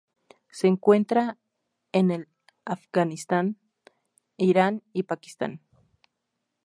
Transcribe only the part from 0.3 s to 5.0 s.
Se encuentra en el Afganistán, Irán